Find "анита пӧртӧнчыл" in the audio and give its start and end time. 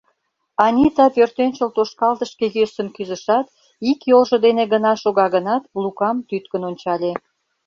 0.65-1.69